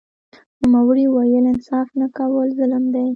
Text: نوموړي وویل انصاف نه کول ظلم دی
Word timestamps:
نوموړي 0.61 1.05
وویل 1.09 1.45
انصاف 1.53 1.87
نه 1.99 2.07
کول 2.17 2.47
ظلم 2.59 2.83
دی 2.93 3.07